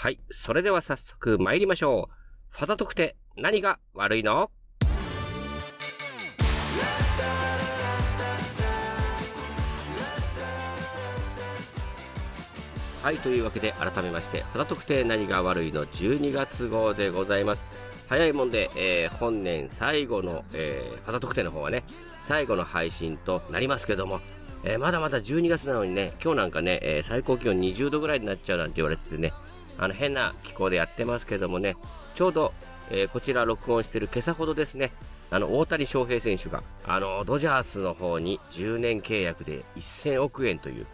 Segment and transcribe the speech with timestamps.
[0.00, 0.20] はい。
[0.30, 2.56] それでは早速参りましょう。
[2.56, 4.52] ファザ特定、何が悪いの？
[13.02, 13.16] はい。
[13.16, 17.60] というわけで、改めまして、ファザ特定何が悪いの？12月号でございます。
[18.08, 21.82] 早いもんで、えー、本年最後の、えー、ファザ特定の方はね、
[22.28, 24.20] 最後の配信となりますけども、
[24.62, 29.32] えー、まだまだ12月なのにね、今日なんかね、えー、最高気温20度ぐらいになっちゃうなんて言われててね、
[29.78, 31.76] あの変な気候でやってますけどもね、
[32.16, 32.52] ちょうど、
[32.90, 34.92] えー、こちら録音してる今朝ほどですね、
[35.30, 39.64] あの、大谷翔平選手が、あの、ドジャースの方に10年契約で
[40.02, 40.86] 1000億円という、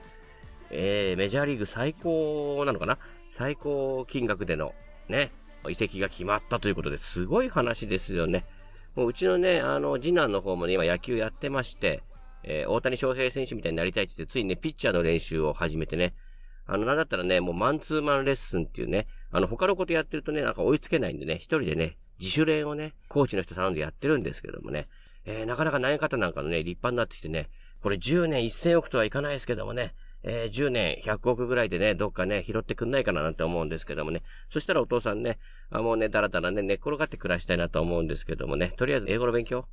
[0.71, 2.99] えー、メジャーリーグ最高なのかな？
[3.39, 4.75] 最高金額での、
[5.09, 5.33] ね、
[5.69, 8.45] 移籍が決まったということですごい話ですよね。
[8.95, 12.03] もううちのね、あの、次男の方もね、今野球やってまして、
[12.45, 16.15] えー、大谷翔平選手みたいになりたいって言って、ついね、ピッチャーの練習を始めてね、
[16.67, 24.89] あの、なんだったらね、もうマンツーマンレッスンっていうね、あの、他のことやってるとね、なんか追いつけないんでね、一人でね、自主練をね、コーチの人頼んでやってるんですけどもね、
[25.27, 27.49] えー、なかなか投げ方なんかのね、立派になってきてね、
[27.83, 34.23] これ10年1000億とはいかないですけどもね、えー、10年100億ぐらいでね、どっかね、拾ってくんないかななんて思うんですけどもね。
[34.53, 35.39] そしたらお父さんね、
[35.71, 39.67] あもうね、だらだらね、寝っ転がって暮らしたいなと思うんですけどもね、とりあえず英語の勉強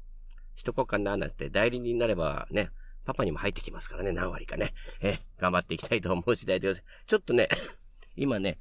[0.58, 2.70] しとこうかな、なんて、代理人になればね、
[3.06, 4.74] パパにも入ってきますからね、何割かね。
[5.02, 7.08] え、頑張っていきたいと思う次第でございます。
[7.08, 7.50] ちょっとね、
[8.16, 8.60] 今ね、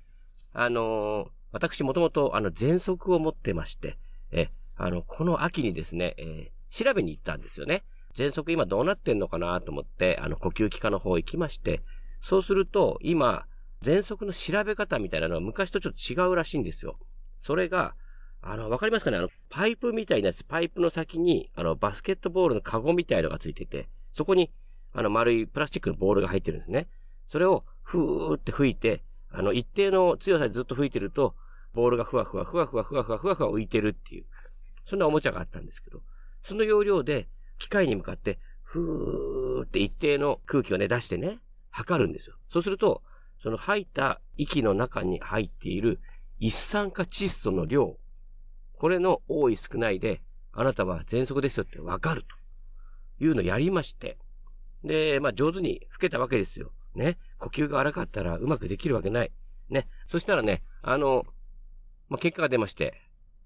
[0.52, 3.98] あのー、私もともと、あの、喘息を持ってまして、
[4.32, 7.82] え、あの、この秋にですね、えー、調べに行ったんですよね。
[8.16, 11.82] 喘息今どうなってんのかなと思って、あの、呼吸器科の方行きまして、
[12.22, 13.46] そうすると、今、
[13.82, 16.98] 喘息の調べ方みたいなのは昔とちょっと違うらしいんですよ。
[17.42, 17.94] それが、
[18.42, 19.18] あの、わかりますかね？
[19.18, 24.50] あの、パイプみたいなやつ、パイプの先に、あの、バスケットボールのカゴみたいのがついてて、そこに、
[24.92, 26.88] あの、丸いプラスチックのボールが入ってるんですね。
[27.30, 31.34] それを、ふーって吹いて、あの、一定の強さでずっと吹いてると、
[31.74, 34.24] ボールがふわふわ、ふわふわ、ふわふわ、ふわふわ浮いてるっていう、
[34.88, 36.00] そんなおもちゃがあったんですけど、
[36.44, 41.38] その要領で、機械に向かって、ふーって一定の空気をね、出してね、
[41.70, 42.34] 測るんですよ。
[42.52, 43.02] そうすると、
[43.42, 46.00] その吐いた息の中に入っている
[46.38, 47.96] 一酸化窒素の量、
[48.78, 50.20] これの多い少ないで、
[50.52, 52.39] あなたは喘息ですよってわかると
[53.20, 54.18] いうのをやりまして、
[54.84, 56.72] で、まあ上手に吹けたわけですよ。
[56.94, 57.18] ね。
[57.38, 59.32] 呼吸が荒かったらうまくできるわけない。
[59.68, 59.86] ね。
[60.08, 61.24] そしたらね、あの、
[62.08, 62.94] まあ結果が出まして、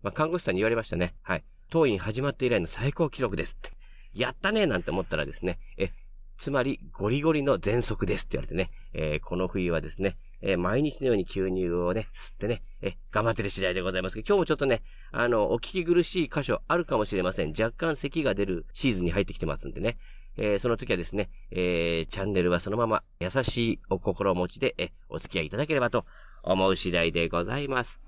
[0.02, 1.14] まあ看護師さんに言われましたね。
[1.22, 1.44] はい。
[1.70, 3.72] 当院始まって以来の最高記録ですって。
[4.14, 5.90] やったねなんて思ったらですね、え、
[6.38, 10.16] つまり、ゴリゴリの喘息ですって言われてね、えー、この冬はですね、
[10.46, 17.54] えー、毎日のように吸入をね、吸ってね、え頑張ってる次第でございますけど、今日もちょっとね、あの、お聞き苦しい箇所あるかもしれません。
[17.58, 19.96] 若干咳が出るシーズンに入ってきてますんでね、
[20.36, 26.04] えー、その時はですね、えー、チャンネルはそのまま優しいお心持ちで、え、お付き合いいただければと
[26.42, 28.00] 思う次第でございます。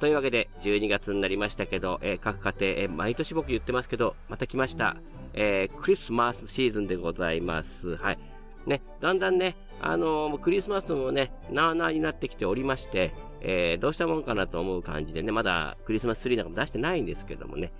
[0.00, 4.96] というわけで、12月になりましたけど、えー、各家庭、えー、毎年僕言ってますけど、また来ました。
[5.34, 7.96] えー、クリスマスシーズンでございます。
[7.96, 8.33] はい。
[8.66, 17.72] ね、だんだんね、あのー、クリスマスもね、なーなーになってきておりまして、えー、どうしたもんかなと思う感じでね、まだクリスマスツリーなんかも出してないんですけどもね、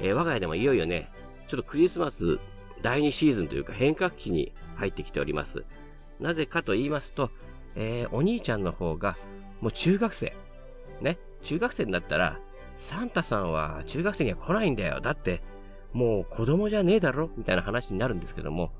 [0.00, 1.10] えー、我が家でもいよいよね、
[1.48, 2.38] ちょっとクリスマス
[2.82, 5.64] 第2シーズンというか変革期に入ってきております。
[6.20, 7.30] なぜかと言いますと、
[7.74, 9.16] え、お兄ちゃんの方が、
[9.60, 10.34] もう中学生。
[11.00, 11.18] ね。
[11.44, 12.38] 中学生になったら、
[12.88, 15.00] サンタさんは中学生には来ないんだよ。
[15.00, 15.42] だって、
[15.92, 18.72] もう子供じゃねえだろみたいな話になるんですけども、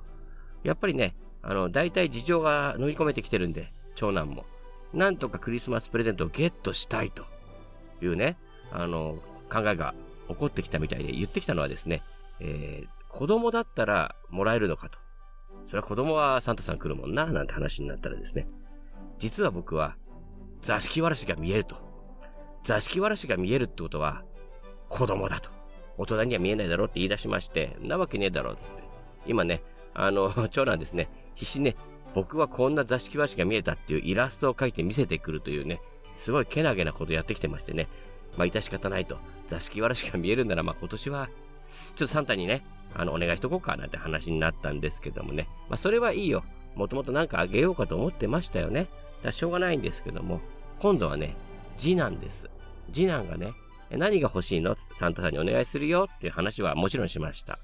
[0.64, 1.14] やっぱりね、
[1.48, 4.44] あの、大体事情が乗り込めてきてるんで、長男も。
[4.92, 7.24] なんとかクリスマスプレゼントをゲットしたいと
[8.04, 8.36] いうね、
[8.72, 9.18] あの、
[9.50, 9.94] 考えが
[10.28, 12.02] 起こってきたみたいで言ってきたのはですね、
[12.40, 14.98] えー、子供だったらもらえるのかと。
[15.68, 18.48] それは子供はサンタさん来るもんな、なんて話になったらですね、
[19.20, 19.96] 実は僕は
[20.62, 21.76] 座敷わらしが見えると。
[22.64, 24.24] 座敷わらしが見えるってことは、
[24.88, 25.50] 子供だと。
[25.96, 28.62] 大人には見えないだろうって言い出しまして、なわけねえだろうって。
[29.26, 29.62] 今ね、
[29.94, 31.76] あの、長男ですね、必死ね、
[32.14, 35.80] 僕はこんな座敷わしが見えたっていうイラストを描いて見せてくるというね、
[36.24, 37.88] すごいけなげなことやってきてましてね、
[38.36, 39.18] まあ、致し方ないと。
[39.48, 41.28] 座敷わらしが見えるなら、まあ、今年は、
[41.96, 42.64] ちょっとサンタにね、
[42.94, 45.48] あの、お願いしとこうかなんて話になったんですけどもね。
[45.68, 46.42] まあ、それはいいよ。
[46.74, 48.88] もともとなんかあげようかと思ってましたよね。
[49.22, 50.40] だしょうがないんですけども、
[50.80, 51.36] 今度はね、
[51.78, 52.50] 次男です。
[52.92, 53.52] 次男がね、
[53.90, 54.76] 何が欲しいの？
[54.98, 57.58] サンタさんにお願いするよっていう話はもちろんしました。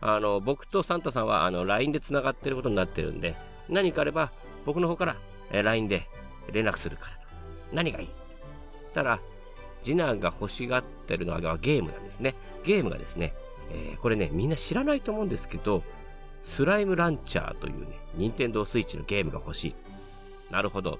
[0.00, 3.34] あの、僕とサンタさんは、あの、LINE で繋がってることになってるんで、
[3.68, 4.30] 何かあれば、
[4.64, 5.16] 僕の方から、
[5.50, 6.06] え LINE で
[6.52, 7.10] 連絡するから。
[7.72, 8.08] 何がいい？
[8.94, 9.20] たら、
[9.84, 12.34] 次男が欲しがってるのはゲームなんですね。
[12.64, 13.34] ゲームがですね、
[13.70, 15.82] えー、これね、みんな知らないと思うんですけど、
[16.44, 19.74] スライムランチャーというね、ニンテンドースイッチのゲームが欲しい。
[20.50, 20.98] なるほど。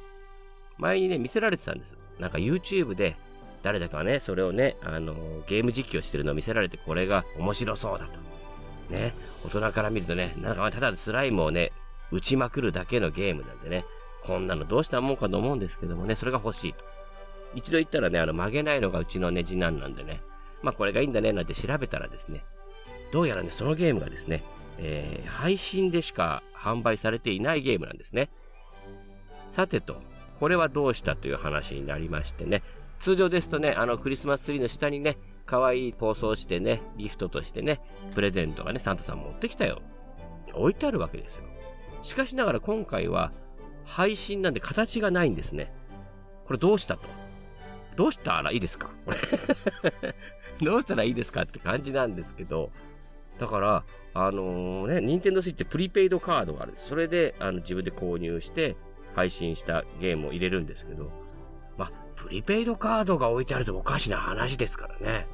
[0.76, 1.94] 前にね、見せられてたんです。
[2.18, 3.16] なんか YouTube で、
[3.62, 5.14] 誰だかね、それをね、あの、
[5.48, 8.12] ゲーム実況してるのを見せられて、これが面白そうだと。
[8.90, 9.14] ね、
[9.44, 11.72] 大人から見るとね、なんかただスライムをね、
[12.10, 13.84] 打ちまくるだけのゲームなんでね、
[14.24, 16.84] こんなのどうしたもんかと思うんですけどもね、それが欲しいと。
[17.54, 20.20] 一度言ったらね、あの、曲げないのがうちのね、次男なんでね、
[20.62, 22.44] まあこれがいいんだね、なんて調べたらですね、
[23.12, 24.44] どうやらね、そのゲームがですね、
[24.78, 28.30] えー、配信でしか販売されていないゲームなんですね。
[29.56, 30.00] さてと、
[30.40, 32.62] これはどうしたという話になりましてね、
[33.02, 35.16] 通常ですとね、あのクリスマスツリーの下にね、
[35.48, 37.80] 可愛い包装してね、ギフトとしてね、
[38.14, 39.80] プレゼントがね、サンタさん持ってきたよ。
[40.54, 41.42] 置いてあるわけですよ。
[42.02, 43.32] しかしながら今回は、
[43.84, 45.72] 配信なんで形がないんですね。
[46.46, 47.02] これどうしたと。
[47.96, 49.18] どうしたらいいですかこれ
[50.60, 52.70] どうしたらいいですかって感じなんですけど、
[53.40, 53.84] だから、
[54.14, 56.74] あのー、ね、ニンテンドースイッチプリペイドカードがある。
[56.88, 58.76] それで、あの、自分で購入して、
[59.14, 61.10] 配信したゲームを入れるんですけど、
[61.76, 65.26] まあ、プリペイドカードが置いてあるとおかしな話ですからね。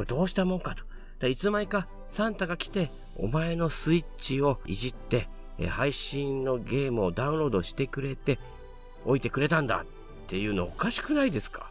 [0.00, 0.74] これどうしたもんか
[1.20, 1.28] と。
[1.28, 1.86] いつまいか
[2.16, 8.38] サンタが来て、お前のスイッチをいじって、え配信のゲームをダウンロードしてくれて、
[9.04, 11.70] 置いてくれたんだっていうのおかしくないですか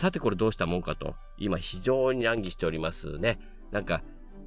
[0.00, 3.40] さてこれどうしたもんかと、今非常に難儀しておりますね。
[3.72, 4.04] なんか、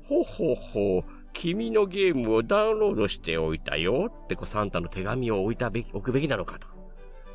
[0.08, 1.04] ほほほ、
[1.34, 6.68] 君のゲームをダウンロードしておいたよってこうサンタの手紙を置いたべき、置くべきなのかと。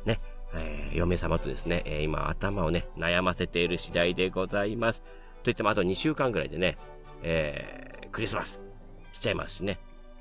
[0.07, 0.19] ね。
[0.55, 5.03] えー、嫁様とですね、えー、今頭をね、悩ませている次第でございます。
[5.43, 6.77] といってもあと2週間ぐらいでね、
[7.21, 8.59] えー、クリスマス
[9.13, 9.79] しちゃいますしね。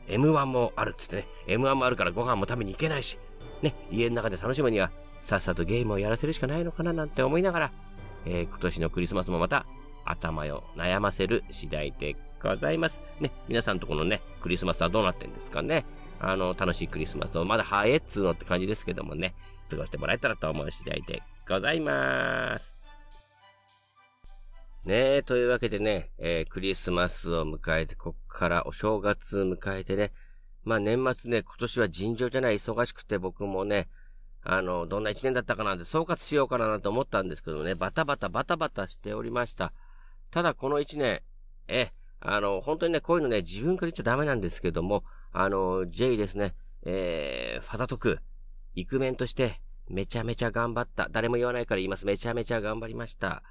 [0.08, 1.26] M1 もあるっつってね。
[1.46, 3.18] M1 もあるからご飯も食べに行けないし。
[3.62, 4.90] ね、家の中で楽しむには、
[5.28, 7.72] さっさとゲームをやらせるしかないのかななんて思いながら、
[8.26, 9.66] えー、今年のクリスマスもまた
[10.04, 13.00] 頭を悩ませる次第でございます。
[13.20, 15.86] ね、皆さんとこのね、クリスマスはどうなってんですかね。
[16.20, 19.34] あの、楽しいクリスマスをまだ早えっつうのって感じですけどもね、
[19.70, 22.71] 過ごしてもらえたらと思う次第でございます。
[24.84, 30.10] ねえ、というわけでね、えー、クリスマスを迎えて、こっからお正月迎えてね、
[30.64, 33.88] まあ年末ね、今年は尋常じゃない忙しくて僕もね、
[34.42, 39.72] あの、どんな一年だったかなんて総括しようかなと思ったんですけどね、バタバタバタバタしておりました。
[40.32, 41.22] ただこの一年、
[41.68, 48.18] え、あの、本当にね、こういうのね、自分から言っちゃダメなんですけども、あの、J ですね、えー、ファダトク、
[48.74, 51.06] イクメンとして、めちゃめちゃ頑張った。
[51.12, 52.04] 誰も言わないから言います。
[52.04, 53.44] めちゃめちゃ頑張りました。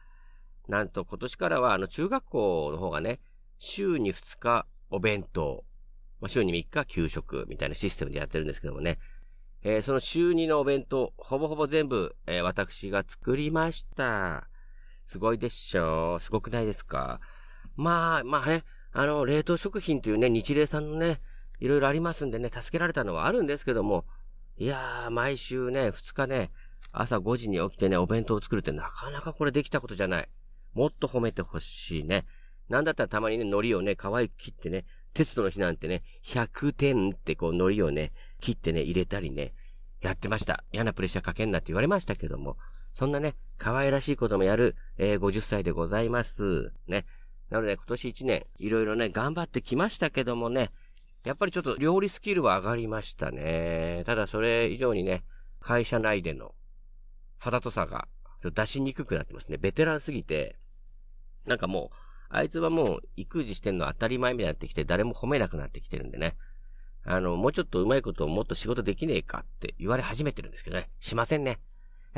[0.67, 3.19] なんと今年からは、あの、中学校の方がね、
[3.59, 5.63] 週に2日お弁当、
[6.19, 8.99] まあ、週に3日給食みたいなシステムでやってるんですけどもね、
[9.63, 14.47] えー、その週2のお弁当、ほぼほぼ全部、えー、私が作りました。
[15.07, 17.19] すごいでしょうすごくないですか？
[17.75, 21.21] まあ、まあね、あの、冷凍食品というね、日霊さんのね、
[21.59, 24.05] いろいろありますんでね、助けられたのはあるんですけども、
[24.57, 26.51] いやー、毎週ね、2日ね、
[26.91, 30.29] 朝5時に起きてね、お弁当を作るってなかなかこれできたことじゃない。
[30.73, 32.25] もっと褒めてほしいね。
[32.69, 39.53] なんだったらたまにね、海苔をね、可愛く切ってね、テストの日なんてね、100点ってこう海苔をね、切ってね、入れたりね、
[39.99, 40.63] やってました。
[40.71, 42.57] 嫌なプレッシャーかけんなって言われましたけども、
[42.93, 46.71] そんなね、可愛らしいこともやる、えー、50歳でございます。
[46.87, 47.05] ね。
[47.49, 50.71] なので今年1年、いろいろね、頑張ってきましたけどもね、
[51.23, 54.03] やっぱりちょっと料理スキルは上がりましたね。
[54.05, 55.23] ただそれ以上にね、
[55.59, 56.55] 会社内での
[57.37, 58.07] 肌とさが
[58.49, 59.57] 出しにくくなってますね。
[59.57, 60.55] ベテランすぎて、
[61.45, 61.95] なんかもう、
[62.29, 66.35] あいつはもう育児してんの当たり前みたいになってきて、誰も褒めなくなってきてるんでね。
[67.03, 70.89] あの、もうちょっと上手いことをもっと仕事できねえかって言われ始めてるんですけどね。
[70.99, 71.59] しませんね。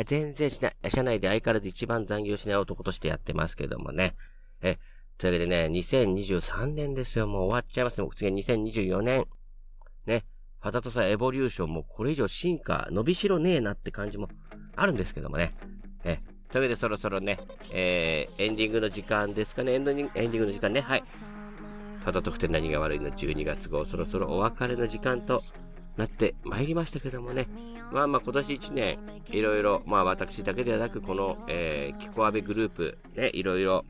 [0.05, 0.75] 全然しない。
[0.89, 4.15] 社内で相変わらず一番残業しない男としてやってますけどもね。
[4.61, 4.77] え、
[5.17, 7.27] というわけでね、2023年ですよ。
[7.27, 8.07] もう終わっちゃいますね。
[8.15, 9.25] 次は2024年。
[10.05, 10.25] ね。
[10.59, 14.29] ファタトサエボリューションもこれ以上進化、伸びしろねえなって感じも
[14.75, 15.55] あるんですけどもね。
[16.03, 16.19] え、
[16.51, 17.39] というわけでそろそろね、
[17.71, 19.73] えー、エンディングの時間ですかね。
[19.73, 20.81] エンディングエンディングの時間ね。
[20.81, 21.03] はい。
[22.03, 25.41] ファタ特典何が悪いの？12月号、そろそろお別れの時間と
[25.95, 27.47] なってまいりましたけどもね。
[27.91, 28.99] まあまあ今年1年、
[29.31, 33.85] いろいろ、まあ私だけではなく、この、えー、キコアベグループ、ね、いろいろ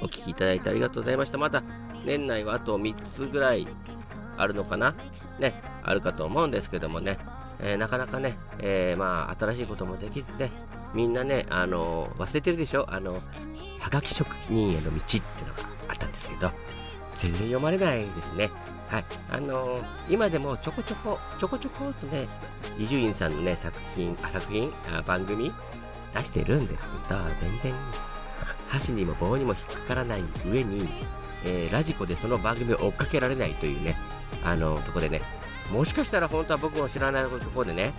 [0.00, 1.38] お聞きいただいてありがとうございました。
[1.38, 1.62] また、
[2.04, 3.66] 年内はあと3つぐらい
[4.38, 4.94] あるのかな？
[5.40, 7.18] ね、あるかと思うんですけどもね。
[7.60, 10.50] えー、なかなかね、えー、まあ、新しいこともできずね、
[10.94, 12.86] みんなね、あの、忘れてるでしょ？
[12.88, 16.50] あの、はがき職人への道っていうのがあったんですけど、
[17.20, 18.50] 全然読まれないですね。
[18.88, 19.04] はい。
[19.30, 19.78] あの、
[20.08, 22.28] 今でもちょこちょこ、ちょこちょこっとね、
[22.78, 24.72] 伊集院さんのね、作品、あ作品？
[24.96, 25.52] あ、番組
[26.14, 26.72] 出してるんです
[27.08, 27.20] けど、
[27.62, 27.80] 全然、
[28.68, 30.88] 箸にも棒にも引っかからない上に、
[31.44, 33.96] えー、ラジコでその番組を追っかけられないというね、
[34.44, 35.20] あの、とこでね、
[35.72, 37.92] もしかしたら本当は僕も知らないところでね、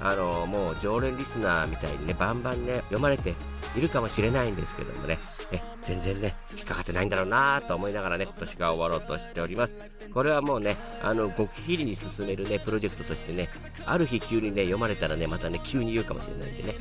[0.00, 3.34] あのもう常連リスナーみたいにね、バンバンね、読まれて
[3.76, 5.18] いるかもしれないんですけどもね、
[5.50, 9.72] え全然ね、引っかかってないんだろうなと思いながらね、今年が終わろうとしております。
[10.12, 13.48] これはもうね、あの、極秘裏に進めるね、プロジェクトとしてね、
[13.84, 16.74] ある日急にね、読まれたらね、またね、急に言うかもしれないんでね、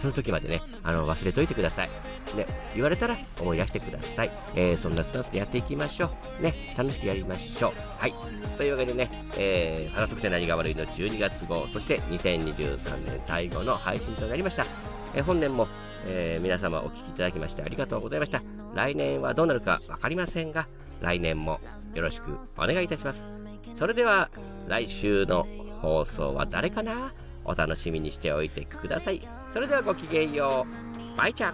[0.00, 1.88] その時までね、あの、忘れといてください。
[2.36, 4.30] ね、言われたら思い出してください。
[4.54, 6.42] えー、そんなスタンスでやっていきましょう。
[6.42, 7.72] ね、楽しくやりましょう。
[7.98, 8.14] はい。
[8.56, 14.64] というわけでね、えー、花得て何が悪いの？12月号、そして2023年最後の配信となりました。
[15.14, 15.66] えー、本年も、
[16.06, 18.42] えー、皆様お聴きいただきましてありがとうございました。
[18.74, 20.68] 来年はどうなるかわかりませんが、
[21.00, 21.60] 来年も
[21.94, 23.18] よろしくお願いいたします。
[23.78, 24.30] それでは、
[24.68, 25.46] 来週の
[25.80, 27.12] 放送は誰かな？
[27.44, 29.20] お楽しみにしておいてください。
[29.52, 30.66] それではごきげんよ
[31.14, 31.16] う。
[31.16, 31.52] バイチャ